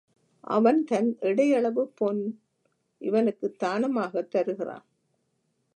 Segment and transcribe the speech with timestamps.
[0.47, 2.41] அவன் தன் எடை அளவு பொன்
[3.01, 4.85] இவனுக்குத் தானமாகத் தருகிறான்.